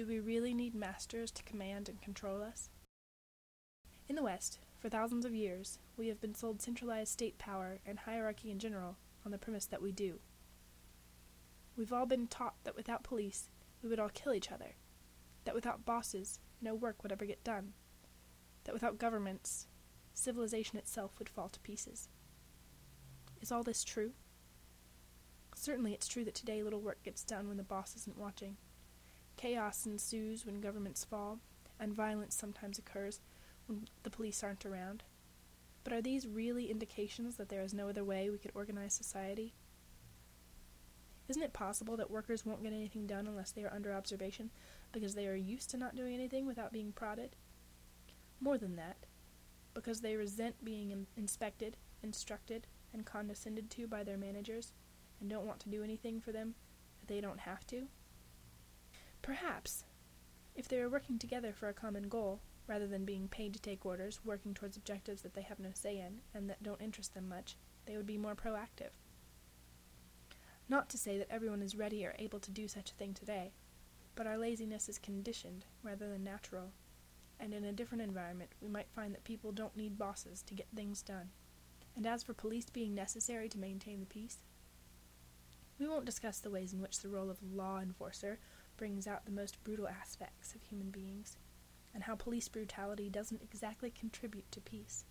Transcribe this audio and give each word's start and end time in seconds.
Do 0.00 0.06
we 0.06 0.18
really 0.18 0.54
need 0.54 0.74
masters 0.74 1.30
to 1.32 1.42
command 1.42 1.90
and 1.90 2.00
control 2.00 2.40
us? 2.42 2.70
In 4.08 4.16
the 4.16 4.22
West, 4.22 4.58
for 4.78 4.88
thousands 4.88 5.26
of 5.26 5.34
years, 5.34 5.78
we 5.98 6.08
have 6.08 6.22
been 6.22 6.34
sold 6.34 6.62
centralized 6.62 7.12
state 7.12 7.36
power 7.36 7.80
and 7.84 7.98
hierarchy 7.98 8.50
in 8.50 8.58
general 8.58 8.96
on 9.26 9.30
the 9.30 9.36
premise 9.36 9.66
that 9.66 9.82
we 9.82 9.92
do. 9.92 10.20
We've 11.76 11.92
all 11.92 12.06
been 12.06 12.28
taught 12.28 12.54
that 12.64 12.76
without 12.76 13.04
police, 13.04 13.50
we 13.82 13.90
would 13.90 14.00
all 14.00 14.08
kill 14.08 14.32
each 14.32 14.50
other, 14.50 14.76
that 15.44 15.54
without 15.54 15.84
bosses, 15.84 16.40
no 16.62 16.74
work 16.74 17.02
would 17.02 17.12
ever 17.12 17.26
get 17.26 17.44
done, 17.44 17.74
that 18.64 18.72
without 18.72 18.96
governments, 18.96 19.66
civilization 20.14 20.78
itself 20.78 21.18
would 21.18 21.28
fall 21.28 21.50
to 21.50 21.60
pieces. 21.60 22.08
Is 23.42 23.52
all 23.52 23.62
this 23.62 23.84
true? 23.84 24.12
Certainly 25.54 25.92
it's 25.92 26.08
true 26.08 26.24
that 26.24 26.34
today 26.34 26.62
little 26.62 26.80
work 26.80 27.02
gets 27.02 27.22
done 27.22 27.48
when 27.48 27.58
the 27.58 27.62
boss 27.62 27.94
isn't 27.96 28.16
watching. 28.16 28.56
Chaos 29.40 29.86
ensues 29.86 30.44
when 30.44 30.60
governments 30.60 31.02
fall, 31.02 31.38
and 31.78 31.94
violence 31.94 32.34
sometimes 32.34 32.78
occurs 32.78 33.20
when 33.66 33.88
the 34.02 34.10
police 34.10 34.44
aren't 34.44 34.66
around. 34.66 35.02
But 35.82 35.94
are 35.94 36.02
these 36.02 36.28
really 36.28 36.70
indications 36.70 37.36
that 37.36 37.48
there 37.48 37.62
is 37.62 37.72
no 37.72 37.88
other 37.88 38.04
way 38.04 38.28
we 38.28 38.36
could 38.36 38.50
organize 38.54 38.92
society? 38.92 39.54
Isn't 41.26 41.42
it 41.42 41.54
possible 41.54 41.96
that 41.96 42.10
workers 42.10 42.44
won't 42.44 42.62
get 42.62 42.74
anything 42.74 43.06
done 43.06 43.26
unless 43.26 43.50
they 43.50 43.64
are 43.64 43.72
under 43.72 43.94
observation 43.94 44.50
because 44.92 45.14
they 45.14 45.26
are 45.26 45.34
used 45.34 45.70
to 45.70 45.78
not 45.78 45.96
doing 45.96 46.12
anything 46.12 46.44
without 46.44 46.70
being 46.70 46.92
prodded? 46.92 47.34
More 48.42 48.58
than 48.58 48.76
that, 48.76 49.06
because 49.72 50.02
they 50.02 50.16
resent 50.16 50.62
being 50.62 50.90
in- 50.90 51.06
inspected, 51.16 51.78
instructed, 52.02 52.66
and 52.92 53.06
condescended 53.06 53.70
to 53.70 53.86
by 53.86 54.04
their 54.04 54.18
managers 54.18 54.74
and 55.18 55.30
don't 55.30 55.46
want 55.46 55.60
to 55.60 55.70
do 55.70 55.82
anything 55.82 56.20
for 56.20 56.30
them 56.30 56.56
that 57.00 57.08
they 57.08 57.22
don't 57.22 57.40
have 57.40 57.66
to? 57.68 57.88
Perhaps, 59.22 59.84
if 60.54 60.68
they 60.68 60.78
were 60.80 60.88
working 60.88 61.18
together 61.18 61.52
for 61.52 61.68
a 61.68 61.74
common 61.74 62.08
goal, 62.08 62.40
rather 62.66 62.86
than 62.86 63.04
being 63.04 63.28
paid 63.28 63.52
to 63.52 63.60
take 63.60 63.84
orders, 63.84 64.20
working 64.24 64.54
towards 64.54 64.76
objectives 64.76 65.22
that 65.22 65.34
they 65.34 65.42
have 65.42 65.58
no 65.58 65.70
say 65.74 65.98
in 65.98 66.20
and 66.34 66.48
that 66.48 66.62
don't 66.62 66.80
interest 66.80 67.14
them 67.14 67.28
much, 67.28 67.56
they 67.86 67.96
would 67.96 68.06
be 68.06 68.16
more 68.16 68.34
proactive. 68.34 68.90
Not 70.68 70.88
to 70.90 70.98
say 70.98 71.18
that 71.18 71.30
everyone 71.30 71.62
is 71.62 71.74
ready 71.74 72.06
or 72.06 72.14
able 72.18 72.38
to 72.38 72.50
do 72.50 72.68
such 72.68 72.92
a 72.92 72.94
thing 72.94 73.12
today, 73.12 73.52
but 74.14 74.26
our 74.26 74.38
laziness 74.38 74.88
is 74.88 74.98
conditioned 74.98 75.64
rather 75.82 76.08
than 76.08 76.22
natural, 76.22 76.72
and 77.40 77.52
in 77.52 77.64
a 77.64 77.72
different 77.72 78.02
environment 78.02 78.50
we 78.60 78.68
might 78.68 78.90
find 78.94 79.12
that 79.14 79.24
people 79.24 79.50
don't 79.50 79.76
need 79.76 79.98
bosses 79.98 80.42
to 80.42 80.54
get 80.54 80.68
things 80.74 81.02
done. 81.02 81.30
And 81.96 82.06
as 82.06 82.22
for 82.22 82.34
police 82.34 82.70
being 82.70 82.94
necessary 82.94 83.48
to 83.48 83.58
maintain 83.58 83.98
the 83.98 84.06
peace, 84.06 84.38
we 85.80 85.88
won't 85.88 86.04
discuss 86.04 86.38
the 86.38 86.50
ways 86.50 86.72
in 86.72 86.80
which 86.80 87.00
the 87.00 87.08
role 87.08 87.30
of 87.30 87.38
law 87.42 87.80
enforcer 87.80 88.38
brings 88.80 89.06
out 89.06 89.26
the 89.26 89.30
most 89.30 89.62
brutal 89.62 89.86
aspects 89.86 90.54
of 90.54 90.62
human 90.62 90.88
beings 90.88 91.36
and 91.92 92.02
how 92.04 92.14
police 92.14 92.48
brutality 92.48 93.10
doesn't 93.10 93.42
exactly 93.42 93.90
contribute 93.90 94.50
to 94.50 94.58
peace. 94.58 95.04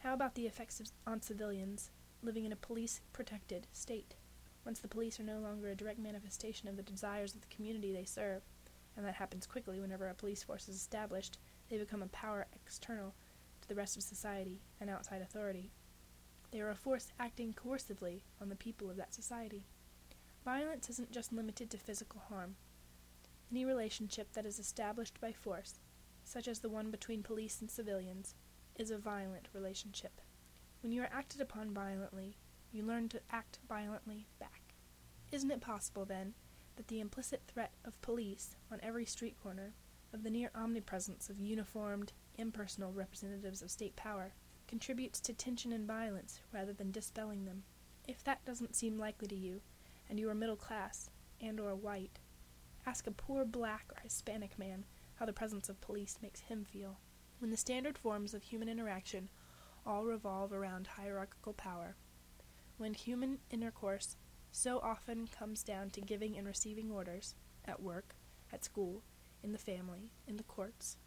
How 0.00 0.12
about 0.12 0.34
the 0.34 0.46
effects 0.46 0.80
of, 0.80 0.88
on 1.06 1.22
civilians 1.22 1.90
living 2.22 2.44
in 2.44 2.52
a 2.52 2.56
police 2.56 3.00
protected 3.14 3.68
state, 3.72 4.16
once 4.66 4.80
the 4.80 4.86
police 4.86 5.18
are 5.18 5.22
no 5.22 5.38
longer 5.38 5.70
a 5.70 5.74
direct 5.74 5.98
manifestation 5.98 6.68
of 6.68 6.76
the 6.76 6.82
desires 6.82 7.34
of 7.34 7.40
the 7.40 7.54
community 7.54 7.90
they 7.90 8.04
serve? 8.04 8.42
And 8.98 9.06
that 9.06 9.14
happens 9.14 9.46
quickly 9.46 9.80
whenever 9.80 10.06
a 10.06 10.14
police 10.14 10.42
force 10.42 10.68
is 10.68 10.76
established, 10.76 11.38
they 11.70 11.78
become 11.78 12.02
a 12.02 12.08
power 12.08 12.46
external 12.54 13.14
to 13.62 13.68
the 13.68 13.74
rest 13.74 13.96
of 13.96 14.02
society 14.02 14.60
and 14.78 14.90
outside 14.90 15.22
authority. 15.22 15.70
They 16.50 16.60
are 16.60 16.68
a 16.68 16.74
force 16.74 17.12
acting 17.18 17.54
coercively 17.54 18.24
on 18.42 18.50
the 18.50 18.56
people 18.56 18.90
of 18.90 18.98
that 18.98 19.14
society. 19.14 19.64
Violence 20.44 20.90
isn't 20.90 21.10
just 21.10 21.32
limited 21.32 21.70
to 21.70 21.78
physical 21.78 22.20
harm. 22.28 22.56
Any 23.50 23.64
relationship 23.64 24.32
that 24.34 24.44
is 24.44 24.58
established 24.58 25.18
by 25.20 25.32
force, 25.32 25.78
such 26.22 26.48
as 26.48 26.58
the 26.58 26.68
one 26.68 26.90
between 26.90 27.22
police 27.22 27.60
and 27.62 27.70
civilians, 27.70 28.34
is 28.76 28.90
a 28.90 28.98
violent 28.98 29.48
relationship. 29.54 30.20
When 30.82 30.92
you 30.92 31.02
are 31.02 31.10
acted 31.10 31.40
upon 31.40 31.72
violently, 31.72 32.36
you 32.72 32.82
learn 32.82 33.08
to 33.10 33.22
act 33.30 33.58
violently 33.66 34.26
back. 34.38 34.74
Isn't 35.32 35.50
it 35.50 35.62
possible, 35.62 36.04
then, 36.04 36.34
that 36.76 36.88
the 36.88 37.00
implicit 37.00 37.40
threat 37.46 37.72
of 37.84 38.00
police 38.02 38.56
on 38.70 38.80
every 38.82 39.06
street 39.06 39.36
corner, 39.42 39.72
of 40.12 40.24
the 40.24 40.30
near 40.30 40.50
omnipresence 40.54 41.30
of 41.30 41.40
uniformed, 41.40 42.12
impersonal 42.36 42.92
representatives 42.92 43.62
of 43.62 43.70
state 43.70 43.96
power, 43.96 44.34
contributes 44.68 45.20
to 45.20 45.32
tension 45.32 45.72
and 45.72 45.86
violence 45.86 46.40
rather 46.52 46.74
than 46.74 46.90
dispelling 46.90 47.46
them? 47.46 47.62
If 48.06 48.22
that 48.24 48.44
doesn't 48.44 48.76
seem 48.76 48.98
likely 48.98 49.28
to 49.28 49.34
you, 49.34 49.62
and 50.08 50.18
you 50.18 50.28
are 50.28 50.34
middle 50.34 50.56
class 50.56 51.10
and 51.40 51.60
or 51.60 51.74
white, 51.74 52.18
Ask 52.86 53.06
a 53.06 53.10
poor 53.10 53.46
black 53.46 53.86
or 53.96 54.00
Hispanic 54.02 54.58
man 54.58 54.84
how 55.14 55.24
the 55.24 55.32
presence 55.32 55.70
of 55.70 55.80
police 55.80 56.18
makes 56.20 56.40
him 56.40 56.64
feel. 56.64 56.98
When 57.38 57.50
the 57.50 57.56
standard 57.56 57.96
forms 57.96 58.34
of 58.34 58.42
human 58.42 58.68
interaction 58.68 59.30
all 59.86 60.04
revolve 60.04 60.52
around 60.52 60.86
hierarchical 60.86 61.54
power, 61.54 61.96
when 62.76 62.92
human 62.92 63.38
intercourse 63.50 64.16
so 64.50 64.80
often 64.80 65.28
comes 65.28 65.62
down 65.62 65.90
to 65.90 66.00
giving 66.00 66.36
and 66.36 66.46
receiving 66.46 66.90
orders, 66.90 67.34
at 67.64 67.82
work, 67.82 68.14
at 68.52 68.64
school, 68.64 69.02
in 69.42 69.52
the 69.52 69.58
family, 69.58 70.10
in 70.26 70.36
the 70.36 70.42
courts, 70.42 70.98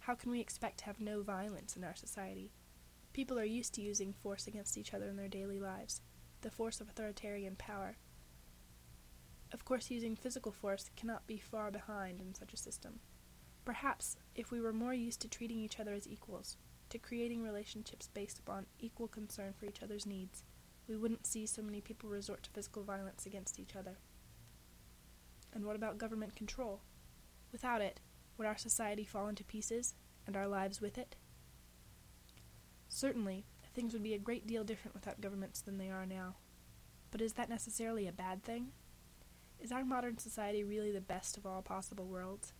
how 0.00 0.14
can 0.14 0.30
we 0.30 0.40
expect 0.40 0.78
to 0.78 0.84
have 0.84 1.00
no 1.00 1.22
violence 1.22 1.76
in 1.76 1.84
our 1.84 1.94
society? 1.94 2.52
People 3.14 3.38
are 3.38 3.44
used 3.44 3.72
to 3.74 3.82
using 3.82 4.12
force 4.12 4.46
against 4.46 4.76
each 4.76 4.92
other 4.92 5.08
in 5.08 5.16
their 5.16 5.28
daily 5.28 5.58
lives, 5.58 6.02
the 6.42 6.50
force 6.50 6.80
of 6.80 6.88
authoritarian 6.88 7.56
power, 7.56 7.96
of 9.52 9.64
course, 9.64 9.90
using 9.90 10.16
physical 10.16 10.52
force 10.52 10.90
cannot 10.96 11.26
be 11.26 11.38
far 11.38 11.70
behind 11.70 12.20
in 12.20 12.34
such 12.34 12.52
a 12.52 12.56
system. 12.56 13.00
Perhaps, 13.64 14.16
if 14.34 14.50
we 14.50 14.60
were 14.60 14.72
more 14.72 14.94
used 14.94 15.20
to 15.20 15.28
treating 15.28 15.58
each 15.58 15.80
other 15.80 15.92
as 15.92 16.08
equals, 16.08 16.56
to 16.90 16.98
creating 16.98 17.42
relationships 17.42 18.08
based 18.12 18.38
upon 18.38 18.66
equal 18.78 19.08
concern 19.08 19.52
for 19.52 19.66
each 19.66 19.82
other's 19.82 20.06
needs, 20.06 20.44
we 20.88 20.96
wouldn't 20.96 21.26
see 21.26 21.46
so 21.46 21.62
many 21.62 21.80
people 21.80 22.08
resort 22.08 22.42
to 22.44 22.50
physical 22.50 22.82
violence 22.82 23.26
against 23.26 23.58
each 23.58 23.74
other. 23.74 23.98
And 25.52 25.64
what 25.64 25.76
about 25.76 25.98
government 25.98 26.36
control? 26.36 26.82
Without 27.50 27.80
it, 27.80 28.00
would 28.36 28.46
our 28.46 28.58
society 28.58 29.04
fall 29.04 29.28
into 29.28 29.42
pieces, 29.44 29.94
and 30.26 30.36
our 30.36 30.46
lives 30.46 30.80
with 30.80 30.98
it? 30.98 31.16
Certainly, 32.88 33.46
things 33.74 33.92
would 33.92 34.02
be 34.02 34.14
a 34.14 34.18
great 34.18 34.46
deal 34.46 34.64
different 34.64 34.94
without 34.94 35.20
governments 35.20 35.60
than 35.60 35.78
they 35.78 35.90
are 35.90 36.06
now. 36.06 36.36
But 37.10 37.20
is 37.20 37.34
that 37.34 37.48
necessarily 37.48 38.06
a 38.06 38.12
bad 38.12 38.42
thing? 38.42 38.68
Is 39.66 39.72
our 39.72 39.84
modern 39.84 40.16
society 40.16 40.62
really 40.62 40.92
the 40.92 41.00
best 41.00 41.36
of 41.36 41.44
all 41.44 41.60
possible 41.60 42.06
worlds? 42.06 42.52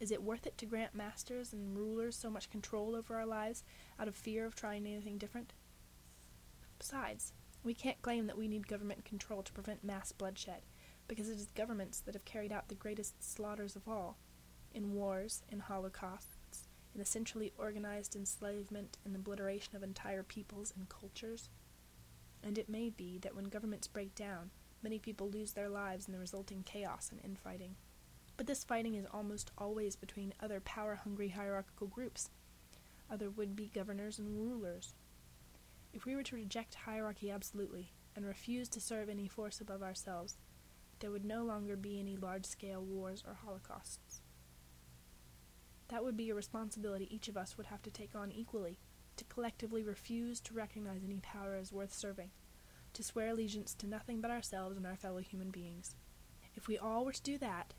Is 0.00 0.10
it 0.10 0.22
worth 0.22 0.46
it 0.46 0.56
to 0.56 0.64
grant 0.64 0.94
masters 0.94 1.52
and 1.52 1.76
rulers 1.76 2.16
so 2.16 2.30
much 2.30 2.48
control 2.48 2.96
over 2.96 3.14
our 3.14 3.26
lives 3.26 3.62
out 4.00 4.08
of 4.08 4.16
fear 4.16 4.46
of 4.46 4.54
trying 4.54 4.86
anything 4.86 5.18
different? 5.18 5.52
Besides, 6.78 7.34
we 7.62 7.74
can't 7.74 8.00
claim 8.00 8.26
that 8.26 8.38
we 8.38 8.48
need 8.48 8.68
government 8.68 9.04
control 9.04 9.42
to 9.42 9.52
prevent 9.52 9.84
mass 9.84 10.12
bloodshed, 10.12 10.62
because 11.08 11.28
it 11.28 11.36
is 11.36 11.48
governments 11.54 12.00
that 12.00 12.14
have 12.14 12.24
carried 12.24 12.52
out 12.52 12.68
the 12.68 12.74
greatest 12.74 13.22
slaughters 13.22 13.76
of 13.76 13.86
all 13.86 14.16
in 14.72 14.94
wars, 14.94 15.42
in 15.50 15.58
holocausts, 15.60 16.68
in 16.94 17.00
the 17.00 17.04
centrally 17.04 17.52
organized 17.58 18.16
enslavement 18.16 18.96
and 19.04 19.14
obliteration 19.14 19.76
of 19.76 19.82
entire 19.82 20.22
peoples 20.22 20.72
and 20.74 20.88
cultures. 20.88 21.50
And 22.42 22.56
it 22.56 22.70
may 22.70 22.88
be 22.88 23.18
that 23.18 23.36
when 23.36 23.44
governments 23.44 23.88
break 23.88 24.14
down, 24.14 24.52
Many 24.82 24.98
people 24.98 25.30
lose 25.30 25.52
their 25.52 25.68
lives 25.68 26.06
in 26.06 26.12
the 26.12 26.18
resulting 26.18 26.62
chaos 26.62 27.10
and 27.10 27.20
infighting. 27.24 27.76
But 28.36 28.46
this 28.46 28.64
fighting 28.64 28.94
is 28.94 29.06
almost 29.12 29.50
always 29.56 29.96
between 29.96 30.34
other 30.40 30.60
power 30.60 30.96
hungry 30.96 31.30
hierarchical 31.30 31.86
groups, 31.86 32.30
other 33.10 33.30
would 33.30 33.56
be 33.56 33.70
governors 33.74 34.18
and 34.18 34.36
rulers. 34.36 34.94
If 35.92 36.04
we 36.04 36.14
were 36.14 36.22
to 36.24 36.36
reject 36.36 36.74
hierarchy 36.74 37.30
absolutely, 37.30 37.92
and 38.14 38.24
refuse 38.24 38.68
to 38.70 38.80
serve 38.80 39.08
any 39.08 39.28
force 39.28 39.60
above 39.60 39.82
ourselves, 39.82 40.38
there 41.00 41.10
would 41.10 41.24
no 41.24 41.44
longer 41.44 41.76
be 41.76 42.00
any 42.00 42.16
large 42.16 42.46
scale 42.46 42.82
wars 42.82 43.22
or 43.26 43.34
holocausts. 43.34 44.22
That 45.88 46.02
would 46.02 46.16
be 46.16 46.30
a 46.30 46.34
responsibility 46.34 47.14
each 47.14 47.28
of 47.28 47.36
us 47.36 47.56
would 47.56 47.66
have 47.66 47.82
to 47.82 47.90
take 47.90 48.14
on 48.14 48.32
equally, 48.32 48.78
to 49.16 49.24
collectively 49.24 49.82
refuse 49.82 50.40
to 50.40 50.54
recognize 50.54 51.04
any 51.04 51.20
power 51.20 51.54
as 51.54 51.72
worth 51.72 51.92
serving 51.92 52.30
to 52.96 53.02
swear 53.02 53.28
allegiance 53.28 53.74
to 53.74 53.86
nothing 53.86 54.22
but 54.22 54.30
ourselves 54.30 54.76
and 54.76 54.86
our 54.86 54.96
fellow 54.96 55.18
human 55.18 55.50
beings. 55.50 55.94
If 56.54 56.66
we 56.66 56.78
all 56.78 57.04
were 57.04 57.12
to 57.12 57.22
do 57.22 57.36
that, 57.38 57.74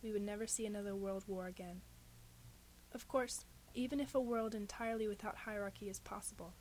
we 0.00 0.12
would 0.12 0.22
never 0.22 0.46
see 0.46 0.64
another 0.64 0.94
world 0.94 1.24
war 1.26 1.48
again. 1.48 1.80
Of 2.92 3.08
course, 3.08 3.44
even 3.74 3.98
if 3.98 4.14
a 4.14 4.20
world 4.20 4.54
entirely 4.54 5.08
without 5.08 5.38
hierarchy 5.38 5.88
is 5.88 5.98
possible, 5.98 6.54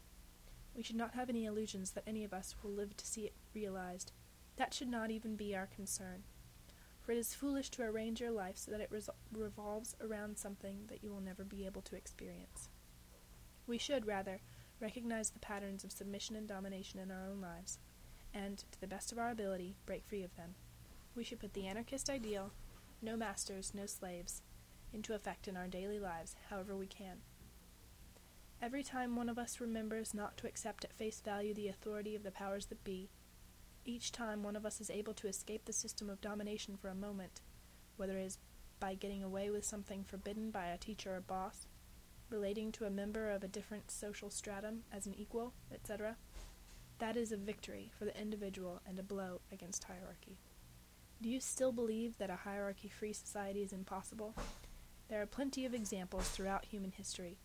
we 0.75 0.81
should 0.81 0.95
not 0.95 1.13
have 1.13 1.29
any 1.29 1.45
illusions 1.45 1.91
that 1.91 2.03
any 2.07 2.23
of 2.23 2.33
us 2.33 2.55
will 2.63 2.71
live 2.71 2.97
to 2.97 3.05
see 3.05 3.21
it 3.21 3.35
realized. 3.53 4.11
That 4.57 4.73
should 4.73 4.89
not 4.89 5.11
even 5.11 5.35
be 5.35 5.55
our 5.55 5.67
concern. 5.67 6.23
For 7.01 7.11
it 7.11 7.17
is 7.19 7.35
foolish 7.35 7.69
to 7.71 7.83
arrange 7.83 8.19
your 8.19 8.31
life 8.31 8.57
so 8.57 8.71
that 8.71 8.81
it 8.81 8.91
revolves 9.31 9.95
around 10.01 10.37
something 10.37 10.85
that 10.87 11.03
you 11.03 11.11
will 11.11 11.21
never 11.21 11.43
be 11.43 11.65
able 11.65 11.83
to 11.83 11.95
experience. 11.95 12.69
We 13.67 13.77
should, 13.77 14.07
rather, 14.07 14.41
recognize 14.79 15.29
the 15.29 15.39
patterns 15.39 15.83
of 15.83 15.91
submission 15.91 16.35
and 16.35 16.47
domination 16.47 16.99
in 16.99 17.11
our 17.11 17.27
own 17.29 17.39
lives 17.39 17.77
and, 18.33 18.59
to 18.71 18.79
the 18.79 18.87
best 18.87 19.11
of 19.11 19.19
our 19.19 19.31
ability, 19.31 19.75
break 19.85 20.05
free 20.05 20.23
of 20.23 20.35
them. 20.35 20.55
We 21.15 21.23
should 21.23 21.39
put 21.39 21.53
the 21.53 21.67
anarchist 21.67 22.09
ideal 22.09 22.51
no 23.01 23.15
masters, 23.15 23.71
no 23.73 23.85
slaves, 23.85 24.41
into 24.93 25.13
effect 25.13 25.47
in 25.47 25.55
our 25.55 25.67
daily 25.67 25.99
lives 25.99 26.35
however 26.49 26.75
we 26.75 26.87
can. 26.87 27.19
Every 28.61 28.83
time 28.83 29.15
one 29.15 29.29
of 29.29 29.39
us 29.39 29.61
remembers 29.61 30.13
not 30.13 30.35
to 30.37 30.47
accept 30.47 30.83
at 30.83 30.93
face 30.93 31.21
value 31.21 31.53
the 31.53 31.69
authority 31.69 32.13
of 32.13 32.23
the 32.23 32.31
powers 32.31 32.65
that 32.65 32.83
be, 32.83 33.09
each 33.85 34.11
time 34.11 34.43
one 34.43 34.57
of 34.57 34.65
us 34.65 34.81
is 34.81 34.89
able 34.89 35.13
to 35.13 35.27
escape 35.27 35.63
the 35.63 35.73
system 35.73 36.09
of 36.09 36.19
domination 36.19 36.75
for 36.75 36.89
a 36.89 36.95
moment, 36.95 37.41
whether 37.95 38.17
it 38.17 38.25
is 38.25 38.37
by 38.79 38.95
getting 38.95 39.23
away 39.23 39.49
with 39.49 39.63
something 39.63 40.03
forbidden 40.03 40.51
by 40.51 40.67
a 40.67 40.77
teacher 40.77 41.15
or 41.15 41.21
boss, 41.21 41.67
relating 42.29 42.71
to 42.73 42.85
a 42.85 42.89
member 42.89 43.31
of 43.31 43.43
a 43.43 43.47
different 43.47 43.89
social 43.89 44.29
stratum 44.29 44.83
as 44.91 45.07
an 45.07 45.15
equal, 45.17 45.53
etc., 45.73 46.17
that 46.99 47.15
is 47.15 47.31
a 47.31 47.37
victory 47.37 47.91
for 47.97 48.03
the 48.03 48.19
individual 48.19 48.81
and 48.85 48.99
a 48.99 49.03
blow 49.03 49.39
against 49.51 49.85
hierarchy. 49.85 50.37
Do 51.21 51.29
you 51.29 51.39
still 51.39 51.71
believe 51.71 52.17
that 52.17 52.29
a 52.29 52.35
hierarchy 52.35 52.89
free 52.89 53.13
society 53.13 53.61
is 53.61 53.73
impossible? 53.73 54.35
There 55.07 55.21
are 55.21 55.25
plenty 55.25 55.65
of 55.65 55.73
examples 55.73 56.27
throughout 56.29 56.65
human 56.65 56.91
history. 56.91 57.37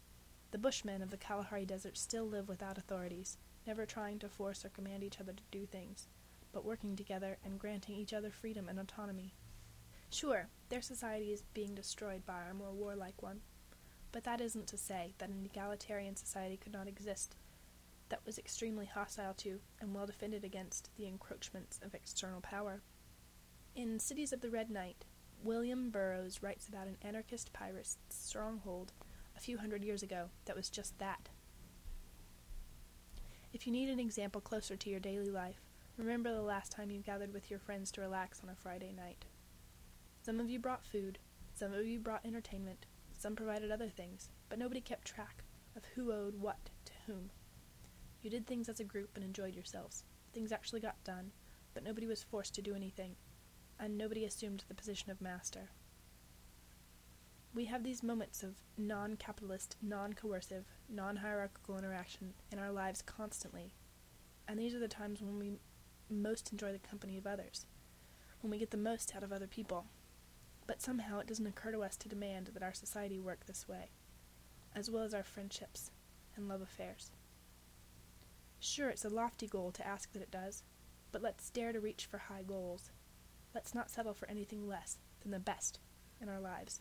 The 0.50 0.58
Bushmen 0.58 1.02
of 1.02 1.10
the 1.10 1.16
Kalahari 1.16 1.64
Desert 1.64 1.96
still 1.96 2.24
live 2.24 2.48
without 2.48 2.78
authorities, 2.78 3.38
never 3.66 3.86
trying 3.86 4.18
to 4.20 4.28
force 4.28 4.64
or 4.64 4.70
command 4.70 5.04
each 5.04 5.20
other 5.20 5.32
to 5.32 5.42
do 5.50 5.66
things, 5.66 6.08
but 6.52 6.64
working 6.64 6.96
together 6.96 7.38
and 7.44 7.58
granting 7.58 7.94
each 7.94 8.12
other 8.12 8.30
freedom 8.30 8.68
and 8.68 8.78
autonomy. 8.78 9.34
Sure, 10.10 10.48
their 10.68 10.82
society 10.82 11.32
is 11.32 11.42
being 11.54 11.74
destroyed 11.74 12.26
by 12.26 12.42
our 12.42 12.54
more 12.54 12.72
warlike 12.72 13.22
one, 13.22 13.40
but 14.10 14.24
that 14.24 14.40
isn't 14.40 14.66
to 14.68 14.76
say 14.76 15.14
that 15.18 15.30
an 15.30 15.44
egalitarian 15.44 16.16
society 16.16 16.56
could 16.56 16.72
not 16.72 16.86
exist 16.86 17.36
that 18.14 18.24
was 18.24 18.38
extremely 18.38 18.86
hostile 18.86 19.34
to 19.34 19.58
and 19.80 19.92
well 19.92 20.06
defended 20.06 20.44
against 20.44 20.88
the 20.96 21.04
encroachments 21.04 21.80
of 21.82 21.96
external 21.96 22.40
power. 22.40 22.80
In 23.74 23.98
Cities 23.98 24.32
of 24.32 24.40
the 24.40 24.50
Red 24.50 24.70
Night, 24.70 25.04
William 25.42 25.90
Burroughs 25.90 26.40
writes 26.40 26.68
about 26.68 26.86
an 26.86 26.96
anarchist 27.02 27.52
pirate's 27.52 27.98
stronghold 28.08 28.92
a 29.36 29.40
few 29.40 29.58
hundred 29.58 29.82
years 29.82 30.04
ago 30.04 30.28
that 30.44 30.54
was 30.54 30.70
just 30.70 30.96
that. 31.00 31.28
If 33.52 33.66
you 33.66 33.72
need 33.72 33.88
an 33.88 33.98
example 33.98 34.40
closer 34.40 34.76
to 34.76 34.90
your 34.90 35.00
daily 35.00 35.30
life, 35.32 35.64
remember 35.96 36.32
the 36.32 36.40
last 36.40 36.70
time 36.70 36.92
you 36.92 37.00
gathered 37.00 37.34
with 37.34 37.50
your 37.50 37.58
friends 37.58 37.90
to 37.92 38.00
relax 38.00 38.40
on 38.44 38.48
a 38.48 38.54
Friday 38.54 38.92
night. 38.96 39.24
Some 40.22 40.38
of 40.38 40.48
you 40.48 40.60
brought 40.60 40.86
food, 40.86 41.18
some 41.52 41.74
of 41.74 41.84
you 41.84 41.98
brought 41.98 42.24
entertainment, 42.24 42.86
some 43.18 43.34
provided 43.34 43.72
other 43.72 43.88
things, 43.88 44.30
but 44.48 44.60
nobody 44.60 44.80
kept 44.80 45.04
track 45.04 45.42
of 45.74 45.82
who 45.96 46.12
owed 46.12 46.40
what 46.40 46.70
to 46.84 46.92
whom. 47.08 47.30
You 48.24 48.30
did 48.30 48.46
things 48.46 48.70
as 48.70 48.80
a 48.80 48.84
group 48.84 49.10
and 49.14 49.22
enjoyed 49.22 49.54
yourselves. 49.54 50.02
Things 50.32 50.50
actually 50.50 50.80
got 50.80 51.04
done, 51.04 51.32
but 51.74 51.84
nobody 51.84 52.06
was 52.06 52.22
forced 52.22 52.54
to 52.54 52.62
do 52.62 52.74
anything, 52.74 53.16
and 53.78 53.98
nobody 53.98 54.24
assumed 54.24 54.64
the 54.66 54.74
position 54.74 55.10
of 55.10 55.20
master. 55.20 55.68
We 57.54 57.66
have 57.66 57.84
these 57.84 58.02
moments 58.02 58.42
of 58.42 58.54
non 58.78 59.16
capitalist, 59.16 59.76
non 59.82 60.14
coercive, 60.14 60.64
non 60.88 61.16
hierarchical 61.16 61.76
interaction 61.76 62.32
in 62.50 62.58
our 62.58 62.72
lives 62.72 63.02
constantly, 63.02 63.74
and 64.48 64.58
these 64.58 64.74
are 64.74 64.80
the 64.80 64.88
times 64.88 65.20
when 65.20 65.38
we 65.38 65.58
most 66.08 66.50
enjoy 66.50 66.72
the 66.72 66.78
company 66.78 67.18
of 67.18 67.26
others, 67.26 67.66
when 68.40 68.50
we 68.50 68.58
get 68.58 68.70
the 68.70 68.78
most 68.78 69.14
out 69.14 69.22
of 69.22 69.32
other 69.32 69.46
people. 69.46 69.84
But 70.66 70.80
somehow 70.80 71.18
it 71.18 71.26
doesn't 71.26 71.46
occur 71.46 71.72
to 71.72 71.82
us 71.82 71.96
to 71.98 72.08
demand 72.08 72.52
that 72.54 72.62
our 72.62 72.72
society 72.72 73.20
work 73.20 73.44
this 73.44 73.68
way, 73.68 73.90
as 74.74 74.90
well 74.90 75.04
as 75.04 75.12
our 75.12 75.22
friendships 75.22 75.90
and 76.36 76.48
love 76.48 76.62
affairs. 76.62 77.10
Sure, 78.64 78.88
it's 78.88 79.04
a 79.04 79.10
lofty 79.10 79.46
goal 79.46 79.70
to 79.72 79.86
ask 79.86 80.10
that 80.14 80.22
it 80.22 80.30
does, 80.30 80.62
but 81.12 81.20
let's 81.20 81.50
dare 81.50 81.70
to 81.70 81.80
reach 81.80 82.06
for 82.06 82.16
high 82.16 82.42
goals. 82.42 82.90
Let's 83.54 83.74
not 83.74 83.90
settle 83.90 84.14
for 84.14 84.26
anything 84.26 84.66
less 84.66 84.96
than 85.20 85.32
the 85.32 85.38
best 85.38 85.80
in 86.18 86.30
our 86.30 86.40
lives. 86.40 86.80